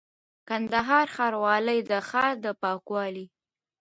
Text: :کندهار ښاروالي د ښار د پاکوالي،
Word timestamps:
:کندهار 0.49 1.05
ښاروالي 1.15 1.79
د 1.89 1.91
ښار 2.09 2.33
د 2.45 2.47
پاکوالي، 2.61 3.25